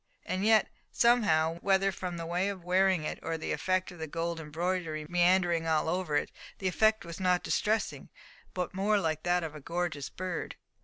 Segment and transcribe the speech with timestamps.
[0.25, 3.99] And yet, somehow, whether from the way of wearing it, or from the effect of
[3.99, 6.25] the gold embroidery meandering over all,
[6.57, 8.09] the effect was not distressing,
[8.55, 10.55] but more like that of a gorgeous bird.